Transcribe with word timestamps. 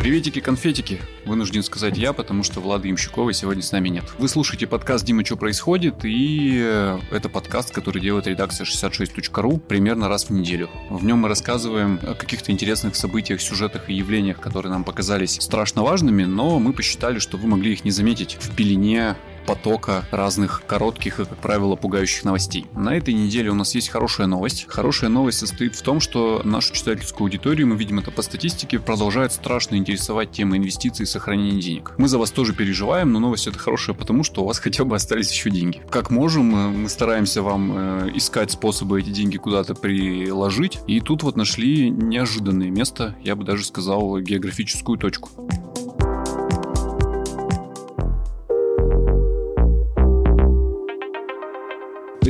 Приветики-конфетики, 0.00 0.98
вынужден 1.26 1.62
сказать 1.62 1.98
я, 1.98 2.14
потому 2.14 2.42
что 2.42 2.60
Влады 2.60 2.88
Ямщиковой 2.88 3.34
сегодня 3.34 3.62
с 3.62 3.70
нами 3.70 3.90
нет. 3.90 4.04
Вы 4.16 4.28
слушаете 4.28 4.66
подкаст 4.66 5.04
«Дима, 5.04 5.26
что 5.26 5.36
происходит?» 5.36 6.06
и 6.06 6.58
э, 6.58 6.98
это 7.10 7.28
подкаст, 7.28 7.70
который 7.70 8.00
делает 8.00 8.26
редакция 8.26 8.64
66.ru 8.64 9.58
примерно 9.60 10.08
раз 10.08 10.24
в 10.24 10.30
неделю. 10.30 10.70
В 10.88 11.04
нем 11.04 11.18
мы 11.18 11.28
рассказываем 11.28 12.00
о 12.02 12.14
каких-то 12.14 12.50
интересных 12.50 12.96
событиях, 12.96 13.42
сюжетах 13.42 13.90
и 13.90 13.92
явлениях, 13.92 14.40
которые 14.40 14.72
нам 14.72 14.84
показались 14.84 15.34
страшно 15.38 15.82
важными, 15.82 16.24
но 16.24 16.58
мы 16.58 16.72
посчитали, 16.72 17.18
что 17.18 17.36
вы 17.36 17.46
могли 17.46 17.74
их 17.74 17.84
не 17.84 17.90
заметить 17.90 18.38
в 18.40 18.56
пелене 18.56 19.16
потока 19.46 20.04
разных 20.10 20.62
коротких 20.66 21.20
и, 21.20 21.24
как 21.24 21.38
правило, 21.38 21.76
пугающих 21.76 22.24
новостей. 22.24 22.66
На 22.74 22.96
этой 22.96 23.14
неделе 23.14 23.50
у 23.50 23.54
нас 23.54 23.74
есть 23.74 23.88
хорошая 23.88 24.26
новость. 24.26 24.66
Хорошая 24.68 25.10
новость 25.10 25.38
состоит 25.38 25.74
в 25.74 25.82
том, 25.82 26.00
что 26.00 26.42
нашу 26.44 26.74
читательскую 26.74 27.26
аудиторию, 27.26 27.66
мы 27.66 27.76
видим 27.76 27.98
это 27.98 28.10
по 28.10 28.22
статистике, 28.22 28.78
продолжает 28.78 29.32
страшно 29.32 29.76
интересовать 29.76 30.30
тема 30.30 30.56
инвестиций 30.56 31.04
и 31.04 31.06
сохранения 31.06 31.60
денег. 31.60 31.92
Мы 31.98 32.08
за 32.08 32.18
вас 32.18 32.30
тоже 32.30 32.54
переживаем, 32.54 33.12
но 33.12 33.18
новость 33.18 33.46
это 33.46 33.58
хорошая 33.58 33.94
потому, 33.94 34.24
что 34.24 34.42
у 34.42 34.46
вас 34.46 34.58
хотя 34.60 34.84
бы 34.84 34.96
остались 34.96 35.30
еще 35.32 35.50
деньги. 35.50 35.82
Как 35.90 36.10
можем, 36.10 36.44
мы 36.82 36.88
стараемся 36.88 37.42
вам 37.42 37.72
э, 37.74 38.10
искать 38.14 38.50
способы 38.50 39.00
эти 39.00 39.10
деньги 39.10 39.36
куда-то 39.36 39.74
приложить. 39.74 40.78
И 40.86 41.00
тут 41.00 41.22
вот 41.22 41.36
нашли 41.36 41.90
неожиданное 41.90 42.70
место, 42.70 43.16
я 43.22 43.36
бы 43.36 43.44
даже 43.44 43.64
сказал, 43.64 44.18
географическую 44.20 44.98
точку. 44.98 45.30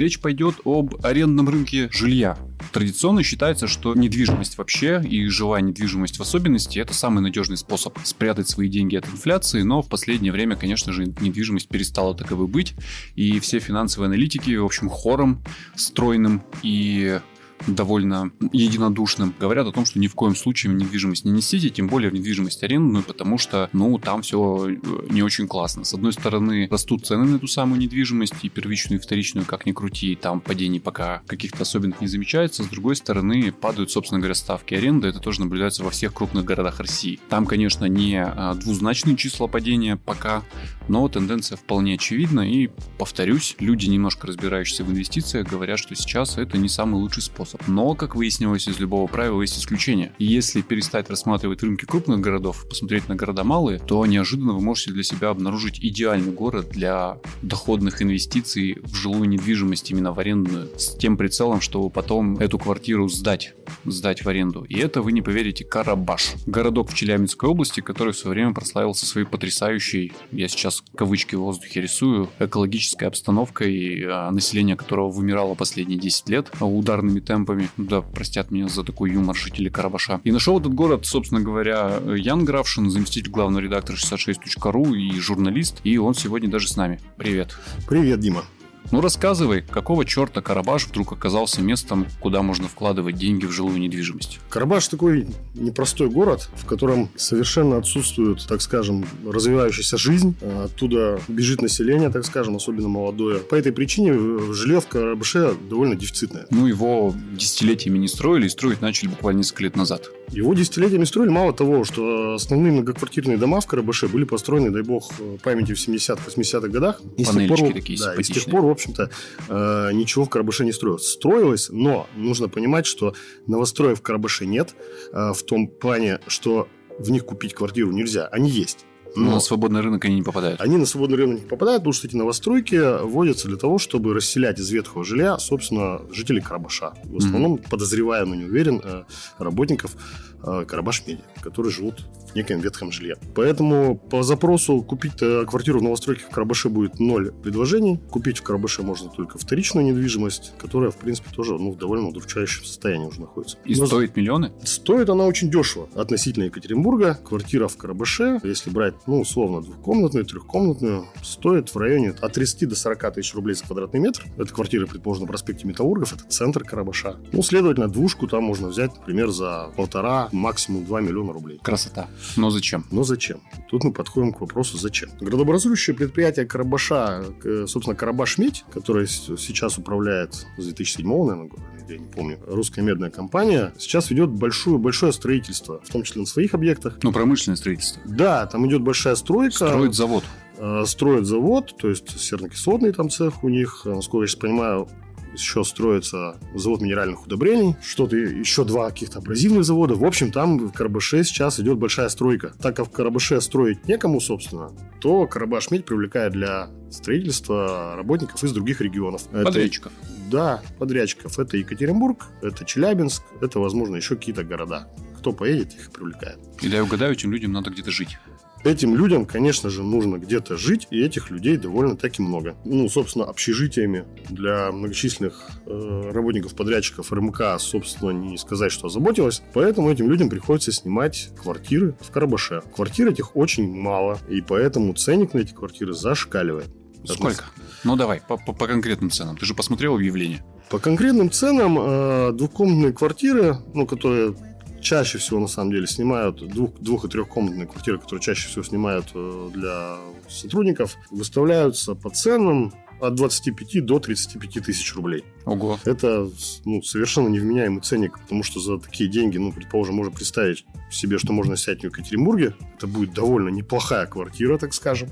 Речь 0.01 0.19
пойдет 0.19 0.55
об 0.65 0.95
арендном 1.05 1.51
рынке 1.51 1.91
жилья. 1.93 2.39
Традиционно 2.73 3.23
считается, 3.23 3.67
что 3.67 3.95
недвижимость 3.95 4.57
вообще 4.57 5.03
и 5.07 5.27
живая 5.27 5.61
недвижимость 5.61 6.19
в 6.19 6.23
особенности 6.23 6.79
это 6.79 6.95
самый 6.95 7.21
надежный 7.21 7.59
способ 7.59 7.99
спрятать 8.03 8.49
свои 8.49 8.71
деньги 8.71 8.97
от 8.97 9.07
инфляции, 9.07 9.61
но 9.61 9.83
в 9.83 9.91
последнее 9.91 10.33
время, 10.33 10.57
конечно 10.57 10.95
же, 10.95 11.05
недвижимость 11.05 11.69
перестала 11.69 12.15
таковой 12.15 12.47
быть, 12.47 12.73
и 13.15 13.41
все 13.41 13.59
финансовые 13.59 14.07
аналитики, 14.07 14.57
в 14.57 14.65
общем, 14.65 14.89
хором 14.89 15.45
стройным 15.77 16.43
и 16.63 17.21
довольно 17.67 18.33
единодушным, 18.53 19.35
говорят 19.39 19.67
о 19.67 19.73
том, 19.73 19.85
что 19.85 19.99
ни 19.99 20.07
в 20.07 20.15
коем 20.15 20.35
случае 20.35 20.73
в 20.73 20.77
недвижимость 20.77 21.25
не 21.25 21.33
несите, 21.33 21.71
тем 21.71 21.89
более 21.89 22.11
в 22.11 22.15
недвижимость 22.15 22.63
арендную, 22.63 23.05
потому 23.05 23.39
что, 23.39 23.69
ну, 23.73 23.99
там 23.99 24.23
все 24.23 24.69
э, 24.69 24.77
не 25.11 25.23
очень 25.23 25.47
классно. 25.47 25.85
С 25.85 25.95
одной 25.95 26.13
стороны, 26.13 26.69
растут 26.71 27.07
цены 27.07 27.25
на 27.25 27.37
эту 27.37 27.47
самую 27.47 27.81
недвижимость, 27.81 28.35
и 28.43 28.49
первичную, 28.49 28.99
и 28.99 29.03
вторичную, 29.03 29.47
как 29.47 29.67
ни 29.67 29.73
крути, 29.73 30.17
там 30.17 30.41
падений 30.41 30.81
пока 30.81 31.23
каких-то 31.27 31.63
особенных 31.63 32.01
не 32.01 32.07
замечается. 32.07 32.65
С 32.65 32.69
другой 32.69 32.97
стороны, 32.97 33.53
падают, 33.53 33.91
собственно 33.91 34.21
говоря, 34.21 34.35
ставки 34.35 34.75
аренды, 34.75 35.09
это 35.09 35.19
тоже 35.21 35.41
наблюдается 35.41 35.85
во 35.85 35.91
всех 35.91 36.15
крупных 36.15 36.45
городах 36.45 36.81
России. 36.81 37.21
Там, 37.29 37.47
конечно, 37.47 37.85
не 37.87 38.23
а, 38.23 38.55
двузначные 38.55 39.17
числа 39.17 39.47
падения 39.47 39.97
пока, 39.97 40.43
но 40.89 41.09
тенденция 41.09 41.57
вполне 41.57 41.95
очевидна, 41.95 42.41
и, 42.41 42.71
повторюсь, 42.99 43.57
люди, 43.59 43.87
немножко 43.87 44.27
разбирающиеся 44.27 44.85
в 44.85 44.91
инвестициях, 44.91 45.49
говорят, 45.49 45.79
что 45.79 45.95
сейчас 45.95 46.39
это 46.39 46.59
не 46.59 46.69
самый 46.69 46.97
лучший 46.97 47.23
способ 47.23 47.50
способ. 47.51 47.69
Но, 47.69 47.95
как 47.95 48.15
выяснилось, 48.15 48.69
из 48.69 48.79
любого 48.79 49.07
правила 49.07 49.41
есть 49.43 49.59
исключение. 49.59 50.13
И 50.19 50.25
если 50.25 50.63
перестать 50.63 51.11
рассматривать 51.11 51.63
рынки 51.63 51.85
крупных 51.85 52.21
городов, 52.21 52.67
посмотреть 52.69 53.09
на 53.09 53.15
города 53.15 53.45
малые, 53.45 53.79
то 53.79 54.05
неожиданно 54.07 54.53
вы 54.53 54.61
можете 54.61 54.93
для 54.93 55.03
себя 55.03 55.31
обнаружить 55.31 55.79
идеальный 55.81 56.33
город 56.33 56.69
для 56.71 57.19
доходных 57.43 58.03
инвестиций 58.03 58.79
в 58.83 58.95
жилую 58.95 59.29
недвижимость, 59.29 59.91
именно 59.91 60.13
в 60.13 60.19
арендную, 60.19 60.69
с 60.79 60.97
тем 60.97 61.17
прицелом, 61.17 61.61
чтобы 61.61 61.91
потом 61.91 62.39
эту 62.39 62.59
квартиру 62.59 63.09
сдать, 63.09 63.55
сдать 63.85 64.25
в 64.25 64.29
аренду. 64.29 64.65
И 64.65 64.79
это, 64.79 65.03
вы 65.03 65.13
не 65.13 65.23
поверите, 65.23 65.65
Карабаш. 65.65 66.35
Городок 66.47 66.91
в 66.91 66.95
Челябинской 66.95 67.49
области, 67.49 67.81
который 67.81 68.13
в 68.13 68.17
свое 68.17 68.35
время 68.35 68.55
прославился 68.55 69.07
своей 69.07 69.27
потрясающей, 69.27 70.13
я 70.33 70.49
сейчас 70.49 70.83
кавычки 70.95 71.35
в 71.35 71.41
воздухе 71.41 71.81
рисую, 71.81 72.29
экологической 72.39 73.05
обстановкой, 73.05 74.05
а, 74.07 74.31
население 74.31 74.77
которого 74.77 75.11
вымирало 75.11 75.55
последние 75.55 75.99
10 75.99 76.29
лет 76.29 76.51
ударными 76.61 77.21
темпами 77.21 77.40
темпами. 77.41 77.69
Да, 77.77 78.03
простят 78.03 78.51
меня 78.51 78.69
за 78.69 78.85
такой 78.85 79.13
юмор 79.13 79.37
жители 79.37 79.69
Карабаша. 79.69 80.21
И 80.25 80.33
нашел 80.33 80.59
этот 80.61 80.75
город, 80.75 81.07
собственно 81.07 81.41
говоря, 81.41 82.01
Ян 82.17 82.45
Графшин, 82.45 82.91
заместитель 82.91 83.31
главного 83.31 83.63
редактора 83.63 83.97
66.ru 83.97 84.97
и 84.97 85.19
журналист. 85.19 85.81
И 85.85 85.99
он 85.99 86.15
сегодня 86.15 86.49
даже 86.49 86.69
с 86.69 86.77
нами. 86.77 87.01
Привет. 87.17 87.57
Привет, 87.89 88.21
Дима. 88.21 88.45
Ну 88.93 89.01
рассказывай, 89.01 89.63
какого 89.63 90.05
черта 90.05 90.43
Карабаш 90.43 90.87
вдруг 90.87 91.13
оказался 91.13 91.63
местом, 91.63 92.07
куда 92.19 92.43
можно 92.43 92.67
вкладывать 92.67 93.17
деньги 93.17 93.47
в 93.47 93.53
жилую 93.53 93.79
недвижимость? 93.79 94.41
Карабаш 94.49 94.89
такой 94.89 95.29
непростой 95.55 96.09
город, 96.09 96.49
в 96.57 96.67
котором 96.67 97.09
совершенно 97.15 97.77
отсутствует, 97.77 98.45
так 98.49 98.61
скажем, 98.63 99.07
развивающаяся 99.25 99.97
жизнь. 99.97 100.35
Оттуда 100.65 101.21
бежит 101.29 101.63
население, 101.63 102.11
так 102.11 102.27
скажем, 102.27 102.57
особенно 102.57 102.89
молодое. 102.89 103.39
По 103.39 103.55
этой 103.55 103.73
причине 103.73 104.13
жилье 104.53 104.81
в 104.81 104.89
Карабаше 104.89 105.55
довольно 105.69 105.95
дефицитное. 105.95 106.47
Ну, 106.51 106.67
его 106.67 107.15
десятилетиями 107.33 107.99
не 107.99 108.09
строили 108.09 108.47
и 108.47 108.49
строить 108.49 108.81
начали 108.81 109.09
буквально 109.09 109.39
несколько 109.39 109.63
лет 109.63 109.77
назад. 109.77 110.11
Его 110.33 110.55
десятилетиями 110.55 111.05
строили. 111.05 111.31
Мало 111.31 111.53
того, 111.53 111.85
что 111.85 112.35
основные 112.35 112.73
многоквартирные 112.73 113.37
дома 113.37 113.61
в 113.61 113.67
Карабаше 113.67 114.09
были 114.09 114.25
построены, 114.25 114.71
дай 114.71 114.83
бог, 114.83 115.13
памяти 115.43 115.75
в 115.75 115.89
70-80-х 115.89 116.69
годах. 116.69 117.01
И 117.17 117.25
Панельчики 117.25 117.61
пор, 117.61 117.73
такие 117.73 117.99
да, 117.99 118.15
и 118.15 118.23
с 118.23 118.29
тех 118.29 118.45
пор, 118.47 118.65
общем-то, 118.81 119.11
э, 119.49 119.93
ничего 119.93 120.25
в 120.25 120.31
Карабаше 120.31 120.65
не 120.65 120.73
строилось. 120.73 121.07
Строилось, 121.07 121.69
но 121.71 122.07
нужно 122.17 122.49
понимать, 122.49 122.87
что 122.87 123.15
новостроев 123.47 123.99
в 123.99 124.03
Карабаше 124.03 124.47
нет, 124.47 124.75
э, 125.13 125.33
в 125.33 125.43
том 125.43 125.69
плане, 125.69 126.21
что 126.27 126.69
в 126.99 127.11
них 127.11 127.25
купить 127.25 127.55
квартиру 127.55 127.93
нельзя. 127.93 128.27
Они 128.27 128.51
есть. 128.51 128.87
Но 129.17 129.33
на 129.33 129.41
свободный 129.41 129.81
рынок 129.81 130.05
они 130.05 130.17
не 130.17 130.23
попадают. 130.23 130.61
Они 130.61 130.77
на 130.77 130.87
свободный 130.87 131.19
рынок 131.19 131.41
не 131.41 131.47
попадают, 131.47 131.83
потому 131.83 131.93
что 131.93 132.07
эти 132.07 132.15
новостройки 132.15 133.03
вводятся 133.03 133.49
для 133.49 133.57
того, 133.57 133.79
чтобы 133.79 134.15
расселять 134.15 134.59
из 134.59 134.71
ветхого 134.71 135.05
жилья, 135.05 135.39
собственно, 135.39 136.03
жителей 136.13 136.41
Карабаша. 136.41 136.93
В 137.05 137.17
основном, 137.17 137.55
mm-hmm. 137.55 137.69
подозревая, 137.69 138.25
но 138.25 138.35
не 138.35 138.45
уверен, 138.45 138.81
э, 138.83 139.05
работников 139.39 139.97
Карабаш 140.43 141.07
Медиа, 141.07 141.25
которые 141.43 141.73
живут 141.73 142.07
в 142.31 142.35
неком 142.35 142.61
ветхом 142.61 142.93
жилье. 142.93 143.17
Поэтому 143.35 143.97
по 143.97 144.23
запросу 144.23 144.83
купить 144.83 145.15
э, 145.21 145.45
квартиру 145.47 145.81
в 145.81 145.83
новостройке 145.83 146.25
в 146.25 146.31
Карабаше 146.31 146.69
будет 146.69 147.01
ноль 147.01 147.33
предложений. 147.33 148.01
Купить 148.11 148.39
в 148.39 148.43
Карабаше 148.43 148.83
можно 148.83 149.11
только 149.11 149.39
вторичную 149.39 149.87
недвижимость, 149.87 150.53
которая, 150.59 150.91
в 150.91 150.97
принципе, 150.97 151.31
тоже 151.35 151.55
ну, 151.59 151.73
в 151.73 151.79
довольно 151.79 152.09
удручающем 152.09 152.65
состоянии 152.65 153.07
уже 153.07 153.21
находится. 153.21 153.59
И 153.65 153.75
Но 153.75 153.87
стоит 153.87 154.17
миллионы? 154.17 154.53
Стоит 154.65 155.11
она 155.11 155.25
очень 155.25 155.51
дешево. 155.51 155.89
Относительно 155.95 156.45
Екатеринбурга 156.45 157.19
квартира 157.25 157.69
в 157.69 157.77
Карабаше, 157.77 158.41
если 158.45 158.71
брать 158.71 158.95
ну, 159.07 159.21
условно, 159.21 159.61
двухкомнатную, 159.61 160.25
трехкомнатную, 160.25 161.07
стоит 161.23 161.75
в 161.75 161.77
районе 161.77 162.15
от 162.21 162.33
30 162.33 162.69
до 162.69 162.77
40 162.77 163.15
тысяч 163.15 163.35
рублей 163.35 163.55
за 163.55 163.65
квадратный 163.65 164.01
метр. 164.01 164.25
Это 164.37 164.53
квартира, 164.53 164.87
предположим, 164.87 165.25
на 165.25 165.29
проспекте 165.29 165.67
Металлургов, 165.67 166.13
это 166.13 166.25
центр 166.29 166.65
Карабаша. 166.65 167.17
Ну, 167.33 167.43
следовательно, 167.43 167.89
двушку 167.89 168.27
там 168.27 168.45
можно 168.45 168.69
взять, 168.69 168.95
например, 168.97 169.31
за 169.31 169.71
полтора, 169.77 170.29
максимум 170.33 170.85
2 170.85 171.01
миллиона 171.01 171.33
рублей. 171.33 171.59
Красота. 171.63 172.09
Но 172.37 172.51
зачем? 172.51 172.85
Но 172.91 173.03
зачем? 173.03 173.41
Тут 173.69 173.85
мы 173.85 173.93
подходим 173.93 174.33
к 174.33 174.41
вопросу 174.41 174.79
«зачем?». 174.79 175.11
Градообразующее 175.21 175.95
предприятие 175.95 176.47
Карабаша, 176.47 177.25
собственно, 177.67 177.97
Карабаш-Медь, 177.97 178.65
которое 178.73 179.07
сейчас 179.07 179.79
управляет 179.79 180.35
с 180.35 180.65
2007 180.65 181.07
наверное, 181.07 181.49
года, 181.49 181.63
я 181.89 181.99
не 181.99 182.07
помню, 182.07 182.39
русская 182.47 182.83
медная 182.83 183.11
компания, 183.11 183.73
сейчас 183.79 184.11
ведет 184.11 184.31
большое, 184.31 184.79
большое 184.79 185.13
строительство, 185.13 185.81
в 185.83 185.91
том 185.91 186.03
числе 186.03 186.21
на 186.21 186.27
своих 186.27 186.55
объектах. 186.55 186.99
Ну, 187.03 187.13
промышленное 187.13 187.57
строительство. 187.57 188.01
Да, 188.05 188.47
там 188.47 188.67
идет 188.69 188.83
большая 188.83 189.15
стройка. 189.15 189.69
Строит 189.69 189.95
завод. 189.95 190.25
Э, 190.63 190.85
строят 190.87 191.27
завод, 191.27 191.75
то 191.79 191.89
есть 191.89 192.21
серно-кислотный 192.21 192.93
там 192.93 193.09
цех 193.09 193.43
у 193.43 193.49
них, 193.49 193.83
э, 193.87 193.95
насколько 193.95 194.25
я 194.25 194.27
сейчас 194.29 194.41
понимаю, 194.41 194.89
еще 195.33 195.65
строится 195.65 196.37
завод 196.55 196.81
минеральных 196.81 197.27
удобрений, 197.27 197.77
что-то 197.83 198.17
еще 198.17 198.65
два 198.65 198.91
каких-то 198.91 199.19
абразивных 199.19 199.65
завода. 199.65 199.95
В 199.95 200.05
общем, 200.05 200.33
там 200.33 200.59
в 200.59 200.73
Карабаше 200.73 201.25
сейчас 201.25 201.61
идет 201.61 201.79
большая 201.79 202.09
стройка. 202.09 202.53
Так 202.61 202.77
как 202.77 202.89
в 202.89 202.91
Карабаше 202.91 203.41
строить 203.41 203.87
некому, 203.89 204.21
собственно, 204.21 204.71
то 205.01 205.27
Карабаш 205.27 205.71
Медь 205.71 205.85
привлекает 205.85 206.33
для 206.33 206.71
строительства 206.91 207.95
работников 207.97 208.43
из 208.45 208.53
других 208.53 208.81
регионов. 208.81 209.25
Подрядчиков. 209.29 209.93
Это, 209.93 210.31
да, 210.31 210.63
подрядчиков. 210.79 211.39
Это 211.39 211.57
Екатеринбург, 211.57 212.27
это 212.43 212.65
Челябинск, 212.65 213.23
это, 213.41 213.59
возможно, 213.61 213.97
еще 213.97 214.17
какие-то 214.17 214.45
города. 214.45 214.89
Кто 215.19 215.33
поедет, 215.33 215.75
их 215.75 215.91
привлекает. 215.91 216.39
Или 216.63 216.77
я 216.77 216.85
угадаю, 216.85 217.13
этим 217.13 217.31
людям 217.33 217.53
надо 217.53 217.71
где-то 217.71 217.91
жить. 217.91 218.19
Этим 218.63 218.95
людям, 218.95 219.25
конечно 219.25 219.71
же, 219.71 219.83
нужно 219.83 220.19
где-то 220.19 220.59
жить, 220.59 220.87
и 220.91 221.03
этих 221.03 221.31
людей 221.31 221.57
довольно-таки 221.57 222.21
много. 222.21 222.57
Ну, 222.67 222.89
собственно, 222.91 223.25
общежитиями 223.25 224.05
для 224.29 224.71
многочисленных 224.71 225.49
э, 225.65 226.11
работников-подрядчиков 226.13 227.11
РМК, 227.11 227.59
собственно, 227.59 228.11
не 228.11 228.37
сказать, 228.37 228.71
что 228.71 228.89
озаботилась. 228.89 229.43
Поэтому 229.55 229.91
этим 229.91 230.11
людям 230.11 230.29
приходится 230.29 230.73
снимать 230.73 231.31
квартиры 231.43 231.95
в 232.01 232.11
Карабаше. 232.11 232.63
Квартир 232.75 233.09
этих 233.09 233.35
очень 233.35 233.75
мало, 233.75 234.19
и 234.29 234.43
поэтому 234.43 234.93
ценник 234.93 235.33
на 235.33 235.39
эти 235.39 235.55
квартиры 235.55 235.95
зашкаливает. 235.95 236.69
Сколько? 237.05 237.45
Ну, 237.85 237.97
давай, 237.97 238.21
по, 238.21 238.37
по, 238.37 238.53
по 238.53 238.67
конкретным 238.67 239.11
ценам. 239.11 239.39
Ты 239.39 239.47
же 239.47 239.55
посмотрел 239.55 239.95
объявление. 239.95 240.45
По 240.69 240.79
конкретным 240.79 241.31
ценам 241.31 241.79
э, 241.81 242.33
двухкомнатные 242.33 242.93
квартиры, 242.93 243.57
ну, 243.73 243.87
которые 243.87 244.35
чаще 244.81 245.19
всего, 245.19 245.41
на 245.41 245.47
самом 245.47 245.71
деле, 245.73 245.87
снимают 245.87 246.47
двух, 246.49 246.79
двух- 246.81 247.05
и 247.05 247.09
трехкомнатные 247.09 247.67
квартиры, 247.67 247.99
которые 247.99 248.21
чаще 248.21 248.49
всего 248.49 248.63
снимают 248.63 249.07
э, 249.15 249.51
для 249.53 249.97
сотрудников, 250.29 250.97
выставляются 251.11 251.95
по 251.95 252.11
ценам 252.11 252.73
от 253.01 253.15
25 253.15 253.85
до 253.85 253.99
35 253.99 254.65
тысяч 254.65 254.95
рублей. 254.95 255.25
Ого. 255.45 255.79
Это 255.85 256.31
ну, 256.65 256.83
совершенно 256.83 257.29
невменяемый 257.29 257.81
ценник, 257.83 258.19
потому 258.19 258.43
что 258.43 258.61
за 258.61 258.79
такие 258.79 259.09
деньги, 259.09 259.39
ну, 259.39 259.53
предположим, 259.53 259.95
можно 259.97 260.13
представить 260.13 260.65
себе, 260.91 261.19
что 261.19 261.33
можно 261.33 261.57
снять 261.57 261.81
в 261.81 261.85
Екатеринбурге. 261.85 262.55
Это 262.77 262.87
будет 262.87 263.13
довольно 263.13 263.49
неплохая 263.49 264.07
квартира, 264.07 264.59
так 264.59 264.75
скажем. 264.75 265.09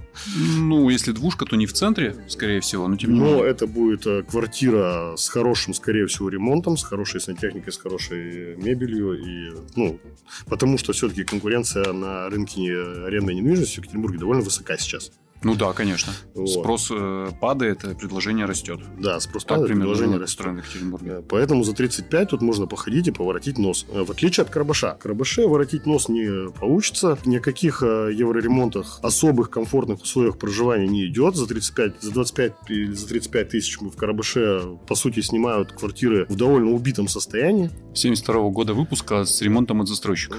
Ну, 0.59 0.89
если 0.89 1.13
двушка, 1.13 1.45
то 1.47 1.57
не 1.57 1.67
в 1.67 1.73
центре, 1.73 2.17
скорее 2.29 2.61
всего, 2.61 2.89
но 2.89 2.97
тем 2.97 3.15
не 3.15 3.21
Но 3.21 3.27
менее. 3.27 3.47
это 3.47 3.67
будет 3.67 4.07
э, 4.07 4.23
квартира 4.23 5.15
с 5.17 5.29
хорошим, 5.29 5.75
скорее 5.75 6.07
всего, 6.07 6.29
ремонтом, 6.29 6.77
с 6.77 6.85
хорошей 6.85 7.21
сантехникой, 7.21 7.73
с 7.73 7.79
хорошей 7.79 8.57
мебелью. 8.57 9.15
И, 9.15 9.53
ну, 9.77 10.01
потому 10.47 10.79
что 10.79 10.93
все-таки 10.93 11.25
конкуренция 11.25 11.93
на 11.93 12.29
рынке 12.29 12.63
арендной 13.07 13.35
недвижимости 13.35 13.77
в 13.77 13.79
Екатеринбурге 13.79 14.19
довольно 14.19 14.43
высока 14.43 14.77
сейчас. 14.77 15.13
Ну 15.43 15.55
да, 15.55 15.73
конечно. 15.73 16.13
Вот. 16.35 16.49
Спрос 16.51 16.89
э, 16.91 17.31
падает, 17.41 17.81
предложение 17.99 18.45
растет. 18.47 18.81
Да, 18.99 19.21
спрос 19.21 19.45
Так 19.45 19.59
падает, 19.59 19.69
примерно 19.69 19.93
предложение 19.93 20.19
растет. 20.19 20.47
в 20.47 20.57
Екатеринбурге. 20.57 21.11
Э, 21.11 21.23
Поэтому 21.29 21.63
за 21.63 21.75
35 21.75 22.31
тут 22.31 22.43
можно 22.43 22.67
походить 22.67 23.07
и 23.07 23.11
поворотить 23.13 23.57
нос. 23.59 23.87
Э, 23.91 24.03
В 24.03 24.11
отличие 24.11 24.43
от 24.45 24.51
Карабаша. 24.51 24.95
В 24.95 24.99
Карабаше 24.99 25.47
воротить 25.47 25.87
нос 25.87 26.09
не 26.09 26.51
получится. 26.51 27.19
Ни 27.25 27.37
о 27.37 27.41
каких 27.41 27.83
э, 27.85 28.11
евроремонтах, 28.13 28.99
особых 29.03 29.51
комфортных 29.51 30.03
условиях 30.03 30.39
проживания 30.39 30.89
не 30.89 31.07
идет. 31.07 31.37
За 31.37 31.47
35, 31.47 32.03
за 32.03 32.11
25 32.11 32.53
или 32.69 32.93
за 32.93 33.07
35 33.07 33.49
тысяч 33.49 33.81
мы 33.81 33.91
в 33.91 33.97
Карабаше, 33.97 34.79
по 34.89 34.95
сути, 34.97 35.21
снимают 35.21 35.73
квартиры 35.73 36.27
в 36.29 36.35
довольно 36.35 36.71
убитом 36.73 37.07
состоянии. 37.07 37.71
72 37.95 38.49
года 38.51 38.75
выпуска 38.75 39.25
с 39.25 39.41
ремонтом 39.41 39.81
от 39.83 39.89
застройщика. 39.89 40.39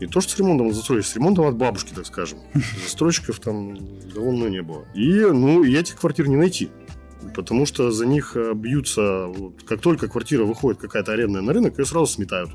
Не 0.00 0.06
то, 0.06 0.20
что 0.20 0.32
с 0.32 0.38
ремонтом 0.38 0.68
от 0.68 0.74
застройщика, 0.74 1.12
с 1.12 1.16
ремонтом 1.16 1.46
от 1.46 1.56
бабушки, 1.56 1.92
так 1.94 2.06
скажем. 2.06 2.38
Застройщиков 2.82 3.40
там 3.40 3.78
давно 4.14 4.48
не 4.48 4.62
было. 4.62 4.84
И, 4.94 5.20
ну, 5.20 5.64
и 5.64 5.74
этих 5.74 5.96
квартир 5.96 6.28
не 6.28 6.36
найти. 6.36 6.68
Потому 7.34 7.66
что 7.66 7.90
за 7.90 8.06
них 8.06 8.36
э, 8.36 8.52
бьются... 8.54 9.26
вот, 9.26 9.62
как 9.64 9.80
только 9.80 10.08
квартира 10.08 10.44
выходит 10.44 10.80
какая-то 10.80 11.12
арендная 11.12 11.42
на 11.42 11.52
рынок, 11.52 11.78
ее 11.78 11.86
сразу 11.86 12.06
сметают. 12.06 12.50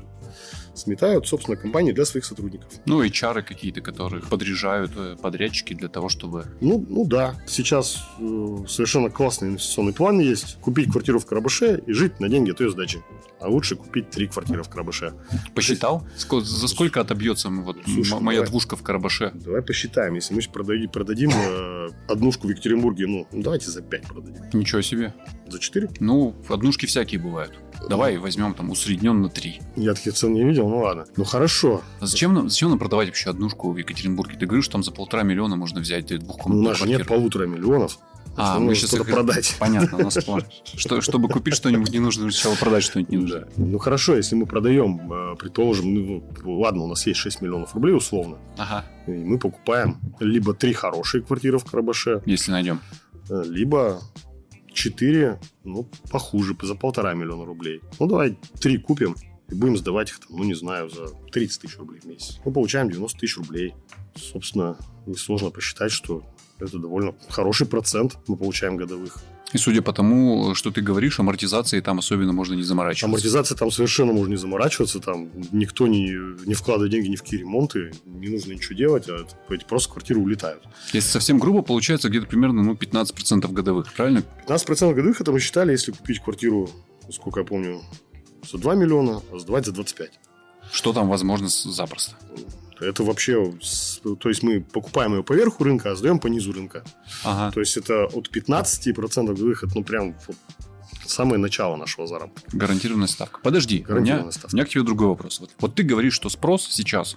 Сметают, 0.74 1.26
собственно, 1.28 1.56
компании 1.56 1.92
для 1.92 2.04
своих 2.04 2.24
сотрудников. 2.24 2.68
Ну 2.86 3.02
и 3.02 3.10
чары 3.10 3.42
какие-то, 3.42 3.80
которых 3.82 4.28
подряжают 4.28 4.90
э, 4.96 5.16
подрядчики 5.20 5.74
для 5.74 5.88
того, 5.88 6.08
чтобы... 6.08 6.46
Ну, 6.60 6.84
ну 6.88 7.04
да, 7.04 7.34
сейчас 7.46 8.02
э, 8.18 8.56
совершенно 8.68 9.10
классный 9.10 9.48
инвестиционный 9.50 9.92
план 9.92 10.18
есть. 10.20 10.56
Купить 10.60 10.90
квартиру 10.90 11.18
в 11.18 11.26
Карабаше 11.26 11.82
и 11.86 11.92
жить 11.92 12.20
на 12.20 12.28
деньги 12.28 12.50
от 12.50 12.60
ее 12.60 12.70
сдачи. 12.70 13.02
А 13.40 13.48
лучше 13.48 13.76
купить 13.76 14.08
три 14.10 14.28
квартиры 14.28 14.62
в 14.62 14.68
Карабаше. 14.68 15.12
Посчитал? 15.54 16.06
Ско- 16.16 16.40
За 16.40 16.68
сколько 16.68 17.00
отобьется 17.00 17.50
вот, 17.50 17.76
Слушай, 17.84 18.20
моя 18.20 18.38
давай. 18.38 18.50
двушка 18.50 18.76
в 18.76 18.82
Карабаше? 18.82 19.32
Давай 19.34 19.62
посчитаем. 19.62 20.14
Если 20.14 20.32
мы 20.34 20.40
продади- 20.40 20.88
продадим 20.88 21.30
э, 21.34 21.88
однушку 22.08 22.46
в 22.46 22.50
Екатеринбурге, 22.50 23.06
ну, 23.06 23.26
давайте 23.32 23.70
за 23.70 23.82
5 23.82 24.02
продадим. 24.06 24.42
Ничего 24.52 24.80
себе. 24.80 25.12
За 25.48 25.58
4? 25.58 25.90
Ну, 26.00 26.34
однушки 26.48 26.86
всякие 26.86 27.20
бывают. 27.20 27.52
Давай 27.88 28.16
возьмем 28.18 28.54
там 28.54 28.70
усреднен 28.70 29.20
на 29.22 29.28
3. 29.28 29.60
Я 29.76 29.94
таких 29.94 30.14
цен 30.14 30.32
не 30.32 30.44
видел, 30.44 30.68
ну 30.68 30.78
ладно. 30.78 31.04
Ну 31.16 31.24
хорошо. 31.24 31.82
А 32.00 32.06
зачем 32.06 32.32
нам, 32.34 32.48
зачем 32.48 32.70
нам 32.70 32.78
продавать 32.78 33.08
вообще 33.08 33.30
однушку 33.30 33.70
в 33.72 33.76
Екатеринбурге? 33.76 34.36
Ты 34.38 34.46
говоришь, 34.46 34.64
что 34.64 34.72
там 34.72 34.82
за 34.82 34.92
полтора 34.92 35.22
миллиона 35.22 35.56
можно 35.56 35.80
взять 35.80 36.10
Ну, 36.10 36.16
у 36.16 36.20
двухкомнатную 36.20 36.68
нас 36.70 36.78
же 36.78 36.86
нет 36.86 36.96
квартиру. 36.98 37.18
полутора 37.18 37.46
миллионов. 37.46 37.98
А, 38.34 38.58
мы 38.58 38.74
сейчас 38.74 38.94
их- 38.94 39.04
продать. 39.10 39.56
Понятно, 39.60 39.98
у 39.98 40.02
нас 40.04 40.14
план. 40.24 40.42
Что, 40.64 41.02
чтобы 41.02 41.28
купить 41.28 41.54
что-нибудь 41.54 41.90
не 41.90 41.98
нужно, 41.98 42.30
сначала 42.30 42.54
продать 42.54 42.82
что-нибудь 42.82 43.10
не 43.12 43.18
нужно. 43.18 43.46
Ну 43.56 43.76
хорошо, 43.78 44.16
если 44.16 44.36
мы 44.36 44.46
продаем, 44.46 45.12
э, 45.12 45.36
предположим, 45.36 45.92
ну, 45.92 46.24
ладно, 46.60 46.84
у 46.84 46.88
нас 46.88 47.06
есть 47.06 47.20
6 47.20 47.42
миллионов 47.42 47.74
рублей 47.74 47.94
условно, 47.94 48.38
Ага, 48.56 48.86
и 49.06 49.10
мы 49.10 49.38
покупаем 49.38 49.98
либо 50.18 50.54
три 50.54 50.72
хорошие 50.72 51.22
квартиры 51.22 51.58
в 51.58 51.64
Карабаше, 51.66 52.22
если 52.24 52.52
найдем. 52.52 52.80
э, 53.28 53.42
либо 53.44 54.00
4, 54.72 55.40
ну, 55.64 55.88
похуже, 56.10 56.56
за 56.62 56.74
полтора 56.74 57.14
миллиона 57.14 57.44
рублей. 57.44 57.80
Ну, 57.98 58.06
давай 58.06 58.38
три 58.60 58.78
купим 58.78 59.14
и 59.50 59.54
будем 59.54 59.76
сдавать 59.76 60.10
их, 60.10 60.20
там, 60.20 60.36
ну, 60.36 60.44
не 60.44 60.54
знаю, 60.54 60.88
за 60.88 61.08
30 61.30 61.60
тысяч 61.60 61.76
рублей 61.78 62.00
в 62.00 62.06
месяц. 62.06 62.40
Мы 62.44 62.52
получаем 62.52 62.90
90 62.90 63.18
тысяч 63.18 63.36
рублей. 63.36 63.74
Собственно, 64.14 64.78
несложно 65.06 65.50
посчитать, 65.50 65.92
что 65.92 66.24
это 66.58 66.78
довольно 66.78 67.14
хороший 67.28 67.66
процент 67.66 68.16
мы 68.28 68.36
получаем 68.36 68.76
годовых. 68.76 69.18
И 69.52 69.58
судя 69.58 69.82
по 69.82 69.92
тому, 69.92 70.54
что 70.54 70.70
ты 70.70 70.80
говоришь, 70.80 71.20
амортизации 71.20 71.80
там 71.80 71.98
особенно 71.98 72.32
можно 72.32 72.54
не 72.54 72.62
заморачиваться. 72.62 73.06
Амортизация 73.06 73.56
там 73.56 73.70
совершенно 73.70 74.12
можно 74.12 74.30
не 74.30 74.36
заморачиваться, 74.36 75.00
там 75.00 75.28
никто 75.52 75.86
не, 75.86 76.10
не 76.46 76.54
вкладывает 76.54 76.90
деньги 76.90 77.08
ни 77.08 77.16
в 77.16 77.22
какие 77.22 77.40
ремонты, 77.40 77.92
не 78.06 78.28
нужно 78.28 78.52
ничего 78.52 78.74
делать, 78.74 79.08
а 79.08 79.26
эти 79.52 79.64
просто 79.64 79.92
квартиры 79.92 80.20
улетают. 80.20 80.62
Если 80.92 81.08
совсем 81.08 81.38
грубо, 81.38 81.62
получается 81.62 82.08
где-то 82.08 82.26
примерно 82.26 82.62
ну, 82.62 82.74
15% 82.74 83.52
годовых, 83.52 83.92
правильно? 83.92 84.22
15% 84.48 84.94
годовых 84.94 85.20
это 85.20 85.32
мы 85.32 85.40
считали, 85.40 85.72
если 85.72 85.92
купить 85.92 86.20
квартиру, 86.20 86.70
сколько 87.10 87.40
я 87.40 87.46
помню, 87.46 87.82
за 88.50 88.58
2 88.58 88.74
миллиона, 88.74 89.20
а 89.32 89.38
сдавать 89.38 89.66
за 89.66 89.72
25. 89.72 90.10
Что 90.72 90.92
там 90.92 91.08
возможно 91.08 91.48
запросто? 91.48 92.16
Это 92.82 93.04
вообще, 93.04 93.52
то 94.20 94.28
есть 94.28 94.42
мы 94.42 94.60
покупаем 94.60 95.14
ее 95.14 95.22
по 95.22 95.32
верху 95.32 95.64
рынка, 95.64 95.92
а 95.92 95.96
сдаем 95.96 96.18
по 96.18 96.26
низу 96.26 96.52
рынка. 96.52 96.84
Ага. 97.24 97.52
То 97.52 97.60
есть 97.60 97.76
это 97.76 98.04
от 98.06 98.28
15% 98.34 99.26
годовых, 99.26 99.64
это 99.64 99.72
ну 99.74 99.84
прям 99.84 100.14
вот 100.26 100.36
самое 101.06 101.38
начало 101.38 101.76
нашего 101.76 102.06
заработка. 102.06 102.56
Гарантированная 102.56 103.08
ставка. 103.08 103.40
Подожди, 103.42 103.76
у 103.76 103.78
меня, 103.78 103.88
Гарантированная 103.88 104.32
ставка. 104.32 104.54
у 104.54 104.56
меня 104.56 104.66
к 104.66 104.68
тебе 104.68 104.82
другой 104.82 105.08
вопрос. 105.08 105.40
Вот, 105.40 105.50
вот 105.58 105.74
ты 105.74 105.82
говоришь, 105.82 106.14
что 106.14 106.28
спрос 106.28 106.68
сейчас 106.70 107.16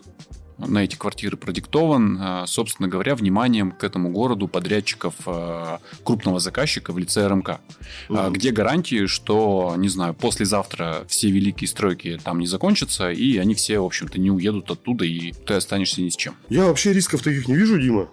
на 0.58 0.84
эти 0.84 0.96
квартиры 0.96 1.38
продиктован, 1.38 2.20
э, 2.22 2.44
собственно 2.48 2.88
говоря, 2.88 3.16
вниманием 3.16 3.72
к 3.72 3.84
этому 3.84 4.10
городу 4.10 4.48
подрядчиков 4.48 5.16
э, 5.26 5.78
крупного 6.04 6.40
заказчика 6.40 6.94
в 6.94 6.98
лице 6.98 7.28
РМК. 7.28 7.60
Мгм. 8.10 8.34
Где 8.34 8.52
гарантии, 8.52 9.06
что, 9.06 9.74
не 9.78 9.90
знаю, 9.90 10.14
послезавтра 10.14 11.06
все 11.08 11.30
великие 11.30 11.68
стройки 11.68 12.20
там 12.24 12.40
не 12.40 12.48
закончатся, 12.48 13.12
и 13.12 13.38
они 13.38 13.56
все, 13.56 13.80
в 13.80 13.86
общем-то, 13.86 14.20
не 14.20 14.32
уедут 14.32 14.72
оттуда, 14.72 15.06
и 15.06 15.32
ты 15.32 15.56
останешься 15.56 16.02
ни 16.02 16.10
с 16.10 16.16
чем. 16.16 16.36
Я 16.50 16.66
вообще 16.66 16.94
рисков 16.94 17.22
таких 17.22 17.48
не 17.48 17.56
вижу, 17.56 17.80
Дима. 17.80 18.10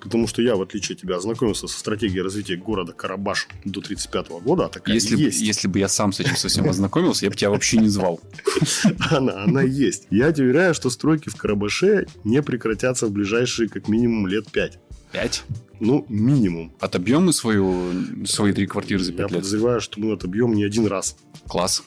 Потому 0.00 0.26
что 0.26 0.42
я, 0.42 0.56
в 0.56 0.62
отличие 0.62 0.94
от 0.96 1.00
тебя, 1.02 1.16
ознакомился 1.16 1.68
со 1.68 1.78
стратегией 1.78 2.22
развития 2.22 2.56
города 2.56 2.92
Карабаш 2.92 3.48
до 3.64 3.80
1935 3.80 4.42
года, 4.42 4.66
а 4.66 4.68
такая 4.68 4.94
Если, 4.94 5.16
есть. 5.16 5.40
если 5.40 5.68
бы 5.68 5.78
я 5.78 5.88
сам 5.88 6.12
с 6.12 6.20
этим 6.20 6.36
совсем 6.36 6.68
ознакомился, 6.68 7.26
я 7.26 7.30
бы 7.30 7.36
тебя 7.36 7.50
вообще 7.50 7.76
не 7.78 7.88
звал. 7.88 8.20
Она, 9.10 9.42
она 9.44 9.62
есть. 9.62 10.06
Я 10.10 10.32
тебе 10.32 10.46
уверяю, 10.46 10.74
что 10.74 10.90
стройки 10.90 11.28
в 11.28 11.36
Карабаше 11.36 12.06
не 12.24 12.42
прекратятся 12.42 13.06
в 13.06 13.10
ближайшие 13.12 13.68
как 13.68 13.88
минимум 13.88 14.26
лет 14.26 14.50
5. 14.50 14.78
Пять? 15.12 15.44
Ну, 15.80 16.04
минимум. 16.08 16.72
Отобьем 16.78 17.24
мы 17.26 17.32
свою, 17.32 18.24
свои 18.26 18.52
три 18.52 18.66
квартиры 18.66 19.02
за 19.02 19.12
Я 19.12 19.18
пять 19.18 19.30
лет. 19.30 19.38
подозреваю, 19.40 19.80
что 19.80 19.98
мы 20.00 20.12
отобьем 20.12 20.52
не 20.54 20.64
один 20.64 20.86
раз. 20.86 21.16
Класс. 21.48 21.82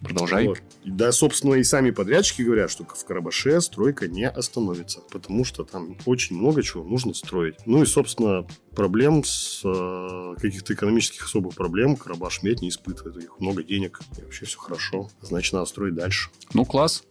Продолжай. 0.00 0.46
Вот. 0.46 0.58
Да, 0.84 1.10
собственно, 1.10 1.54
и 1.54 1.64
сами 1.64 1.90
подрядчики 1.90 2.42
говорят, 2.42 2.70
что 2.70 2.84
в 2.84 3.04
Карабаше 3.06 3.60
стройка 3.60 4.08
не 4.08 4.28
остановится, 4.28 5.00
потому 5.10 5.44
что 5.44 5.64
там 5.64 5.96
очень 6.04 6.36
много 6.36 6.62
чего 6.62 6.84
нужно 6.84 7.14
строить. 7.14 7.56
Ну 7.64 7.82
и, 7.82 7.86
собственно, 7.86 8.46
проблем 8.74 9.24
с 9.24 9.62
э, 9.64 10.34
каких-то 10.40 10.74
экономических 10.74 11.24
особых 11.24 11.54
проблем 11.54 11.96
Карабаш 11.96 12.42
медь 12.42 12.60
не 12.60 12.68
испытывает. 12.68 13.16
У 13.16 13.20
них 13.20 13.40
много 13.40 13.62
денег, 13.62 14.00
и 14.18 14.22
вообще 14.22 14.44
все 14.44 14.58
хорошо. 14.58 15.08
Значит, 15.22 15.54
надо 15.54 15.66
строить 15.66 15.94
дальше. 15.94 16.28
Ну, 16.52 16.66
класс. 16.66 17.04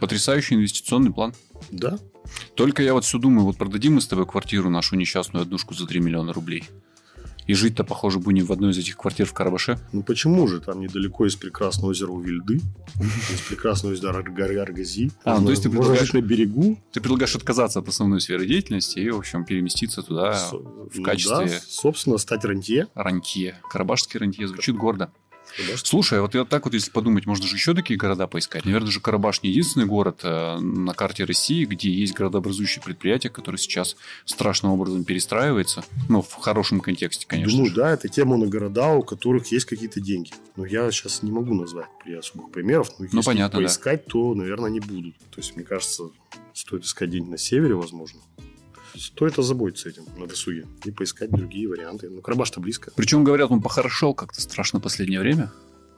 Потрясающий 0.00 0.54
инвестиционный 0.54 1.12
план. 1.12 1.34
Да, 1.70 1.98
Только 2.54 2.82
я 2.82 2.94
вот 2.94 3.04
все 3.04 3.18
думаю, 3.18 3.44
вот 3.44 3.56
продадим 3.56 3.94
мы 3.94 4.00
с 4.00 4.06
тобой 4.06 4.26
квартиру, 4.26 4.70
нашу 4.70 4.96
несчастную 4.96 5.42
однушку 5.42 5.74
за 5.74 5.86
3 5.86 6.00
миллиона 6.00 6.32
рублей. 6.32 6.64
И 7.46 7.54
жить-то, 7.54 7.84
похоже, 7.84 8.18
будем 8.20 8.46
в 8.46 8.52
одной 8.52 8.70
из 8.72 8.78
этих 8.78 8.96
квартир 8.96 9.26
в 9.26 9.32
Карабаше. 9.34 9.78
ну 9.92 10.02
почему 10.02 10.46
же? 10.48 10.60
Там 10.60 10.80
недалеко 10.80 11.24
есть 11.26 11.38
прекрасное 11.38 11.90
озеро 11.90 12.10
Увильды, 12.10 12.60
есть 13.30 13.46
прекрасное 13.48 13.92
озеро 13.92 14.22
Арг- 14.22 14.60
Аргази. 14.62 15.10
А, 15.24 15.38
ну, 15.38 15.46
то 15.46 15.50
есть 15.50 15.62
ты 15.62 15.68
предлагаешь- 15.70 16.12
на 16.12 16.20
берегу. 16.22 16.78
Ты 16.92 17.00
предлагаешь 17.00 17.34
отказаться 17.36 17.80
от 17.80 17.88
основной 17.88 18.20
сферы 18.20 18.46
деятельности 18.46 18.98
и, 18.98 19.10
в 19.10 19.18
общем, 19.18 19.44
переместиться 19.44 20.02
туда 20.02 20.32
в 20.52 20.98
ну 20.98 21.02
качестве 21.02 21.46
да, 21.46 21.60
собственно, 21.68 22.18
стать 22.18 22.44
рантье. 22.44 22.88
рантье. 22.94 23.60
Карабашский 23.70 24.18
рантье 24.20 24.48
звучит 24.48 24.76
гордо. 24.76 25.12
Карабаш. 25.56 25.82
Слушай, 25.84 26.18
а 26.18 26.22
вот 26.22 26.34
я 26.34 26.44
так 26.44 26.64
вот, 26.64 26.74
если 26.74 26.90
подумать, 26.90 27.26
можно 27.26 27.46
же 27.46 27.54
еще 27.56 27.74
такие 27.74 27.96
города 27.98 28.26
поискать. 28.26 28.64
Наверное 28.64 28.90
же 28.90 29.00
Карабаш 29.00 29.42
не 29.42 29.50
единственный 29.50 29.86
город 29.86 30.20
э, 30.22 30.58
на 30.58 30.94
карте 30.94 31.24
России, 31.24 31.64
где 31.64 31.90
есть 31.90 32.14
городообразующие 32.14 32.82
предприятия, 32.82 33.30
которые 33.30 33.58
сейчас 33.58 33.96
страшным 34.24 34.72
образом 34.72 35.04
перестраиваются. 35.04 35.84
Ну, 36.08 36.22
в 36.22 36.32
хорошем 36.34 36.80
контексте, 36.80 37.26
конечно 37.26 37.52
Думаю, 37.56 37.70
же. 37.70 37.76
да, 37.76 37.90
это 37.92 38.08
те 38.08 38.24
моногорода, 38.24 38.88
у 38.94 39.02
которых 39.02 39.50
есть 39.52 39.66
какие-то 39.66 40.00
деньги. 40.00 40.32
Но 40.56 40.64
я 40.66 40.90
сейчас 40.90 41.22
не 41.22 41.30
могу 41.30 41.54
назвать 41.54 41.88
при 42.04 42.14
особых 42.14 42.50
примеров. 42.50 42.88
Но 42.98 43.06
Ну, 43.10 43.18
если 43.18 43.30
понятно, 43.30 43.58
да. 43.60 43.64
поискать, 43.66 44.06
то, 44.06 44.34
наверное, 44.34 44.70
не 44.70 44.80
будут. 44.80 45.16
То 45.30 45.38
есть, 45.40 45.54
мне 45.56 45.64
кажется, 45.64 46.04
стоит 46.52 46.84
искать 46.84 47.10
деньги 47.10 47.30
на 47.30 47.38
севере, 47.38 47.74
возможно. 47.74 48.20
Стоит 48.96 49.38
озаботиться 49.38 49.88
этим 49.88 50.04
на 50.16 50.26
досуге 50.26 50.66
и 50.84 50.90
поискать 50.90 51.30
другие 51.30 51.68
варианты. 51.68 52.08
Ну, 52.08 52.20
Карабаш-то 52.20 52.60
близко. 52.60 52.92
Причем, 52.96 53.24
говорят, 53.24 53.50
он 53.50 53.60
похорошел 53.60 54.14
как-то 54.14 54.40
страшно 54.40 54.78
в 54.78 54.82
последнее 54.82 55.20
время. 55.20 55.50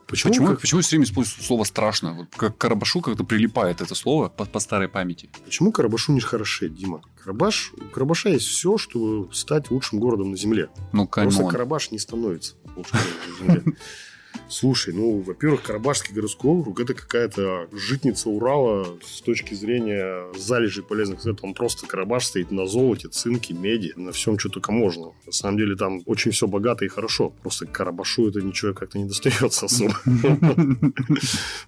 Почему, 0.07 0.31
почему, 0.31 0.47
как... 0.47 0.61
почему 0.61 0.81
все 0.83 0.91
время 0.91 1.05
используют 1.05 1.45
слово 1.45 1.65
страшно? 1.65 2.13
Вот 2.13 2.29
как 2.37 2.57
Карабашу 2.57 3.01
как-то 3.01 3.25
прилипает 3.25 3.81
это 3.81 3.95
слово 3.97 4.29
по, 4.29 4.45
по 4.45 4.61
старой 4.61 4.89
памяти. 4.89 5.29
Почему 5.45 5.73
Карабашу 5.73 6.13
не 6.13 6.21
хорошеет, 6.21 6.75
Дима? 6.75 7.03
Карабаш, 7.23 7.73
у 7.77 7.89
Карабаша 7.91 8.29
есть 8.29 8.47
все, 8.47 8.79
чтобы 8.79 9.35
стать 9.35 9.71
лучшим 9.71 9.99
городом 9.99 10.31
на 10.31 10.37
Земле. 10.37 10.69
Ну, 10.93 11.09
Просто 11.09 11.49
Карабаш 11.49 11.91
не 11.91 11.99
становится 11.99 12.55
лучшим 12.77 12.99
городом 12.99 13.49
на 13.49 13.55
Земле. 13.55 13.77
Слушай, 14.49 14.95
ну, 14.95 15.21
во-первых, 15.21 15.63
Карабашский 15.63 16.15
городской 16.15 16.53
округ– 16.53 16.79
это 16.81 16.95
какая-то 16.95 17.69
житница 17.73 18.31
Урала 18.31 18.87
с 19.03 19.21
точки 19.21 19.55
зрения 19.55 20.33
залежей 20.37 20.85
полезных 20.85 21.21
средств. 21.21 21.43
Он 21.45 21.53
просто 21.53 21.87
Карабаш 21.87 22.27
стоит 22.27 22.53
на 22.53 22.67
золоте, 22.67 23.09
цинке, 23.09 23.55
меди, 23.55 23.93
на 23.97 24.13
всем, 24.13 24.39
что 24.39 24.49
только 24.49 24.71
можно. 24.71 25.13
На 25.27 25.33
самом 25.33 25.59
деле 25.59 25.75
там 25.75 26.01
очень 26.07 26.31
все 26.31 26.47
богато 26.47 26.85
и 26.85 26.89
хорошо. 26.89 27.31
Просто 27.43 27.67
Карабашу 27.67 28.29
это 28.29 28.41
ничего 28.41 28.73
как-то 28.73 28.99
не 28.99 29.07
достается 29.07 29.67
особо. 29.67 29.97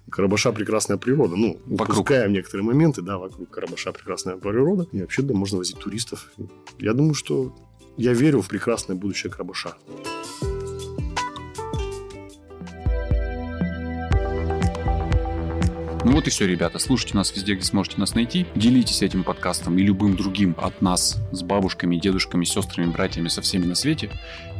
Карабаша 0.09 0.51
прекрасная 0.53 0.97
природа. 0.97 1.35
Ну, 1.35 1.59
упускаем 1.67 2.31
некоторые 2.31 2.65
моменты, 2.65 3.01
да, 3.01 3.17
вокруг 3.17 3.49
Карабаша 3.49 3.91
прекрасная 3.91 4.37
природа. 4.37 4.87
И 4.93 5.01
вообще, 5.01 5.21
да, 5.21 5.33
можно 5.33 5.57
возить 5.57 5.79
туристов. 5.79 6.31
Я 6.79 6.93
думаю, 6.93 7.13
что 7.13 7.55
я 7.97 8.13
верю 8.13 8.41
в 8.41 8.47
прекрасное 8.47 8.95
будущее 8.95 9.31
Карабаша. 9.31 9.75
Ну 16.05 16.13
вот 16.13 16.27
и 16.27 16.29
все, 16.29 16.47
ребята. 16.47 16.79
Слушайте 16.79 17.15
нас 17.15 17.35
везде, 17.35 17.55
где 17.55 17.63
сможете 17.65 17.97
нас 17.97 18.15
найти. 18.15 18.45
Делитесь 18.55 19.01
этим 19.01 19.23
подкастом 19.23 19.77
и 19.77 19.83
любым 19.83 20.15
другим 20.15 20.55
от 20.57 20.81
нас 20.81 21.17
с 21.31 21.43
бабушками, 21.43 21.97
дедушками, 21.97 22.45
сестрами, 22.45 22.91
братьями, 22.91 23.27
со 23.27 23.41
всеми 23.41 23.65
на 23.65 23.75
свете. 23.75 24.09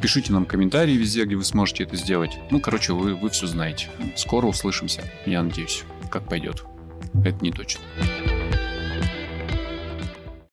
Пишите 0.01 0.34
нам 0.34 0.46
комментарии 0.46 0.93
везде, 0.93 1.24
где 1.24 1.36
вы 1.36 1.46
сможете 1.46 1.84
это 1.84 1.96
сделать. 1.96 2.38
Ну, 2.51 2.60
короче, 2.60 2.93
вы, 2.93 3.15
вы 3.15 3.29
все 3.29 3.48
знаете. 3.48 3.88
Скоро 4.15 4.48
услышимся, 4.48 5.03
я 5.25 5.41
надеюсь. 5.41 5.84
Как 6.12 6.27
пойдет. 6.27 6.65
Это 7.24 7.38
не 7.41 7.51
точно. 7.51 7.81